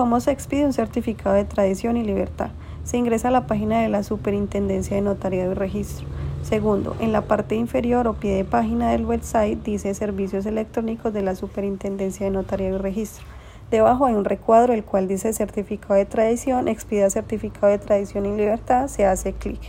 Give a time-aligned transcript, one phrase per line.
[0.00, 2.52] ¿Cómo se expide un certificado de tradición y libertad?
[2.84, 6.06] Se ingresa a la página de la Superintendencia de Notariado y Registro.
[6.42, 11.20] Segundo, en la parte inferior o pie de página del website dice Servicios electrónicos de
[11.20, 13.26] la Superintendencia de Notariado y Registro.
[13.70, 18.34] Debajo hay un recuadro el cual dice Certificado de Tradición, expida Certificado de Tradición y
[18.34, 19.60] Libertad, se hace clic.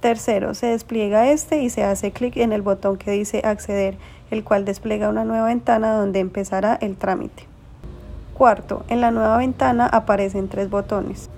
[0.00, 3.96] Tercero, se despliega este y se hace clic en el botón que dice Acceder,
[4.32, 7.51] el cual despliega una nueva ventana donde empezará el trámite.
[8.42, 11.30] Cuarto, en la nueva ventana aparecen tres botones.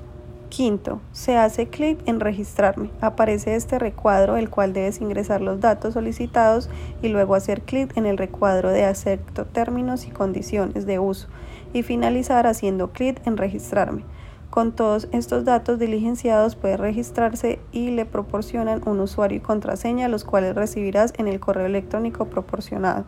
[0.49, 2.89] Quinto, se hace clic en registrarme.
[3.03, 6.71] Aparece este recuadro el cual debes ingresar los datos solicitados
[7.03, 11.29] y luego hacer clic en el recuadro de acepto términos y condiciones de uso
[11.75, 14.03] y finalizar haciendo clic en registrarme.
[14.49, 20.25] Con todos estos datos diligenciados puede registrarse y le proporcionan un usuario y contraseña los
[20.25, 23.05] cuales recibirás en el correo electrónico proporcionado.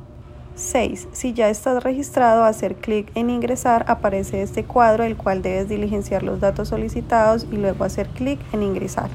[0.57, 1.09] 6.
[1.13, 6.23] Si ya estás registrado, hacer clic en ingresar aparece este cuadro el cual debes diligenciar
[6.23, 9.11] los datos solicitados y luego hacer clic en ingresar.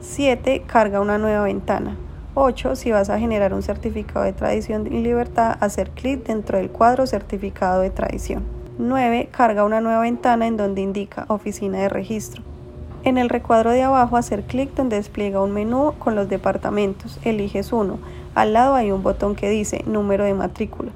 [0.00, 0.62] 7.
[0.66, 1.96] Carga una nueva ventana.
[2.34, 2.76] 8.
[2.76, 7.06] Si vas a generar un certificado de tradición y libertad, hacer clic dentro del cuadro
[7.08, 8.44] certificado de tradición.
[8.78, 9.30] 9.
[9.32, 12.53] Carga una nueva ventana en donde indica oficina de registro.
[13.04, 17.20] En el recuadro de abajo hacer clic donde despliega un menú con los departamentos.
[17.22, 17.98] Eliges uno.
[18.34, 20.90] Al lado hay un botón que dice número de matrícula.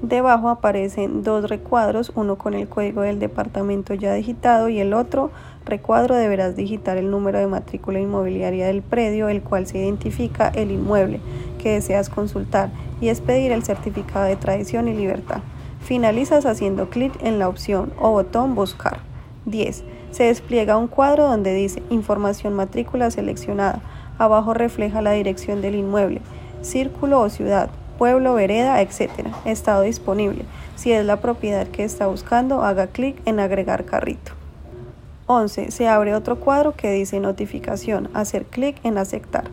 [0.00, 5.32] Debajo aparecen dos recuadros, uno con el código del departamento ya digitado y el otro
[5.66, 10.70] recuadro deberás digitar el número de matrícula inmobiliaria del predio, el cual se identifica el
[10.70, 11.20] inmueble
[11.60, 15.40] que deseas consultar y es pedir el certificado de tradición y libertad.
[15.80, 19.09] Finalizas haciendo clic en la opción o botón Buscar.
[19.50, 19.84] 10.
[20.10, 23.80] Se despliega un cuadro donde dice Información matrícula seleccionada.
[24.18, 26.20] Abajo refleja la dirección del inmueble
[26.62, 29.10] círculo o ciudad, pueblo, vereda, etc.
[29.44, 30.44] Estado disponible.
[30.76, 34.32] Si es la propiedad que está buscando, haga clic en agregar carrito.
[35.26, 35.70] 11.
[35.70, 39.44] Se abre otro cuadro que dice notificación, hacer clic en aceptar.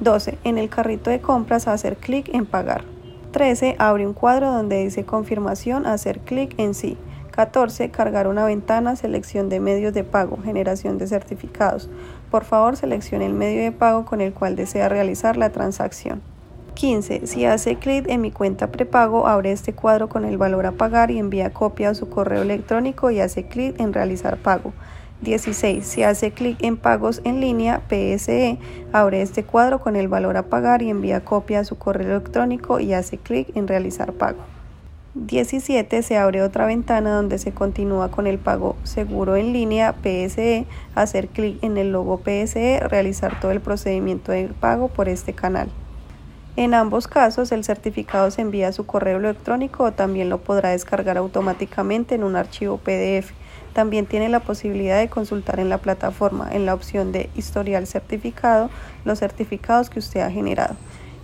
[0.00, 0.38] 12.
[0.44, 2.84] En el carrito de compras, hacer clic en pagar.
[3.32, 3.76] 13.
[3.78, 6.96] Abre un cuadro donde dice confirmación, hacer clic en sí.
[7.36, 7.90] 14.
[7.90, 11.90] Cargar una ventana, selección de medios de pago, generación de certificados.
[12.30, 16.22] Por favor, seleccione el medio de pago con el cual desea realizar la transacción.
[16.74, 17.26] 15.
[17.26, 21.10] Si hace clic en mi cuenta prepago, abre este cuadro con el valor a pagar
[21.10, 24.72] y envía copia a su correo electrónico y hace clic en realizar pago.
[25.20, 25.86] 16.
[25.86, 28.58] Si hace clic en pagos en línea PSE,
[28.92, 32.80] abre este cuadro con el valor a pagar y envía copia a su correo electrónico
[32.80, 34.55] y hace clic en realizar pago.
[35.18, 40.66] 17 se abre otra ventana donde se continúa con el pago seguro en línea PSE,
[40.94, 45.70] hacer clic en el logo PSE, realizar todo el procedimiento de pago por este canal.
[46.56, 50.70] En ambos casos, el certificado se envía a su correo electrónico o también lo podrá
[50.70, 53.30] descargar automáticamente en un archivo PDF.
[53.72, 58.68] También tiene la posibilidad de consultar en la plataforma, en la opción de historial certificado,
[59.06, 60.76] los certificados que usted ha generado.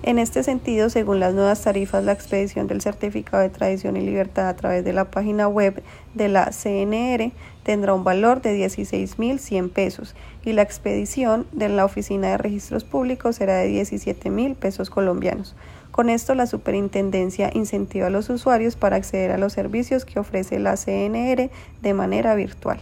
[0.04, 4.48] En este sentido, según las nuevas tarifas, la expedición del certificado de tradición y libertad
[4.48, 5.80] a través de la página web
[6.14, 7.30] de la CNR
[7.62, 13.36] tendrá un valor de 16.100 pesos y la expedición de la Oficina de Registros Públicos
[13.36, 15.54] será de 17.000 pesos colombianos.
[15.92, 20.58] Con esto, la Superintendencia incentiva a los usuarios para acceder a los servicios que ofrece
[20.58, 21.48] la CNR
[21.80, 22.80] de manera virtual.